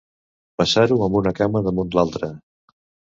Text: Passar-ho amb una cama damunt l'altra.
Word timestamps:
Passar-ho 0.61 0.95
amb 1.07 1.19
una 1.19 1.33
cama 1.39 1.61
damunt 1.67 1.91
l'altra. 1.97 2.31